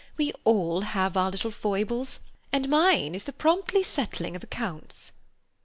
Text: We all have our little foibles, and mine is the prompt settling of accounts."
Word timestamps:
We 0.17 0.33
all 0.45 0.81
have 0.81 1.15
our 1.15 1.29
little 1.29 1.51
foibles, 1.51 2.21
and 2.51 2.67
mine 2.67 3.13
is 3.13 3.25
the 3.25 3.31
prompt 3.31 3.75
settling 3.85 4.35
of 4.35 4.43
accounts." 4.43 5.11